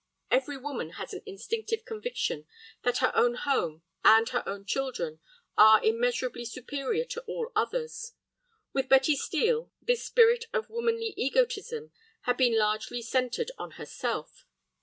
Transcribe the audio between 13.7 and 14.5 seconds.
herself.